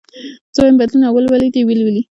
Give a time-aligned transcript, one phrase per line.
[0.55, 2.01] زه وايم بدلون او ولولې دي وي